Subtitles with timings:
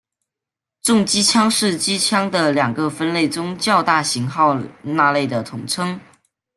[0.81, 6.01] 重机枪是机枪的两个分类中较大型号那类的统称。